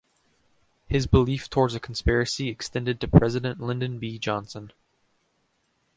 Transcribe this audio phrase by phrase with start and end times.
[0.87, 4.17] His belief towards a conspiracy extended to President Lyndon B.
[4.17, 4.71] Johnson.